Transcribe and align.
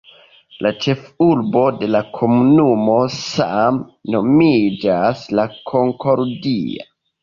La 0.65 0.69
ĉefurbo 0.85 1.61
de 1.83 1.91
la 1.97 2.01
komunumo 2.17 2.97
same 3.19 3.89
nomiĝas 4.17 5.27
La 5.41 5.51
Concordia. 5.75 6.95